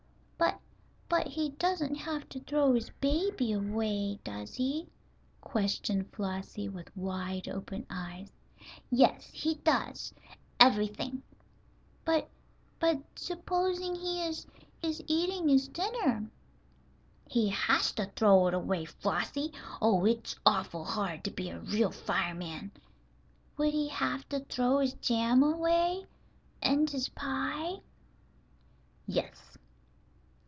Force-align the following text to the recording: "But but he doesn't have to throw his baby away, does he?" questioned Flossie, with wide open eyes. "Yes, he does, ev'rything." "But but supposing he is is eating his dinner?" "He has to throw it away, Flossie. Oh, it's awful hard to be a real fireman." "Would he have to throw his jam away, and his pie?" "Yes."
"But 0.37 1.27
but 1.27 1.33
he 1.33 1.49
doesn't 1.49 1.95
have 1.95 2.29
to 2.29 2.39
throw 2.39 2.73
his 2.73 2.89
baby 3.01 3.51
away, 3.51 4.17
does 4.23 4.55
he?" 4.55 4.87
questioned 5.41 6.09
Flossie, 6.13 6.69
with 6.69 6.95
wide 6.95 7.49
open 7.49 7.85
eyes. 7.89 8.31
"Yes, 8.89 9.29
he 9.33 9.55
does, 9.55 10.13
ev'rything." 10.57 11.21
"But 12.05 12.29
but 12.79 12.99
supposing 13.15 13.93
he 13.93 14.23
is 14.25 14.47
is 14.81 15.03
eating 15.05 15.49
his 15.49 15.67
dinner?" 15.67 16.25
"He 17.27 17.49
has 17.49 17.91
to 17.95 18.05
throw 18.15 18.47
it 18.47 18.53
away, 18.53 18.85
Flossie. 18.85 19.51
Oh, 19.81 20.05
it's 20.05 20.37
awful 20.45 20.85
hard 20.85 21.25
to 21.25 21.31
be 21.31 21.49
a 21.49 21.59
real 21.59 21.91
fireman." 21.91 22.71
"Would 23.57 23.73
he 23.73 23.89
have 23.89 24.27
to 24.29 24.39
throw 24.39 24.79
his 24.79 24.93
jam 24.93 25.43
away, 25.43 26.05
and 26.61 26.89
his 26.89 27.09
pie?" 27.09 27.81
"Yes." 29.05 29.57